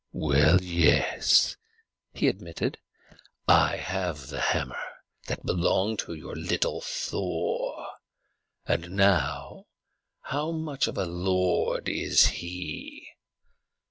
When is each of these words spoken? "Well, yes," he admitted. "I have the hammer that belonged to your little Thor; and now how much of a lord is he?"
"Well, 0.13 0.59
yes," 0.63 1.57
he 2.11 2.27
admitted. 2.27 2.79
"I 3.47 3.75
have 3.77 4.29
the 4.29 4.39
hammer 4.41 4.81
that 5.27 5.45
belonged 5.45 5.99
to 5.99 6.15
your 6.15 6.35
little 6.35 6.81
Thor; 6.83 7.85
and 8.65 8.93
now 8.93 9.65
how 10.21 10.49
much 10.53 10.87
of 10.87 10.97
a 10.97 11.05
lord 11.05 11.87
is 11.87 12.25
he?" 12.25 13.09